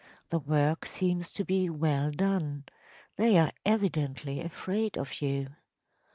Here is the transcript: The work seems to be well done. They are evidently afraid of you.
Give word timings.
The 0.31 0.39
work 0.39 0.87
seems 0.87 1.31
to 1.33 1.45
be 1.45 1.69
well 1.69 2.09
done. 2.09 2.63
They 3.17 3.37
are 3.37 3.51
evidently 3.67 4.41
afraid 4.41 4.97
of 4.97 5.21
you. 5.21 5.49